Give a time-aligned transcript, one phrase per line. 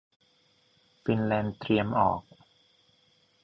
[1.03, 2.21] ฟินแลนด์เตรียมออก